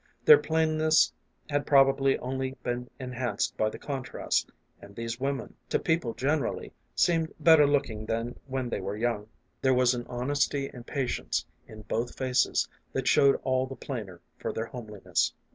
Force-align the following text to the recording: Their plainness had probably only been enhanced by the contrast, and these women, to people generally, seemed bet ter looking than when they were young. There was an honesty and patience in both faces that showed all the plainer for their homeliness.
Their 0.25 0.39
plainness 0.39 1.13
had 1.47 1.67
probably 1.67 2.17
only 2.17 2.53
been 2.63 2.89
enhanced 2.97 3.55
by 3.55 3.69
the 3.69 3.77
contrast, 3.77 4.51
and 4.81 4.95
these 4.95 5.19
women, 5.19 5.53
to 5.69 5.77
people 5.77 6.15
generally, 6.15 6.73
seemed 6.95 7.31
bet 7.39 7.59
ter 7.59 7.67
looking 7.67 8.07
than 8.07 8.39
when 8.47 8.67
they 8.69 8.81
were 8.81 8.97
young. 8.97 9.27
There 9.61 9.75
was 9.75 9.93
an 9.93 10.07
honesty 10.09 10.67
and 10.73 10.87
patience 10.87 11.45
in 11.67 11.83
both 11.83 12.17
faces 12.17 12.67
that 12.93 13.07
showed 13.07 13.35
all 13.43 13.67
the 13.67 13.75
plainer 13.75 14.21
for 14.39 14.51
their 14.51 14.65
homeliness. 14.65 15.33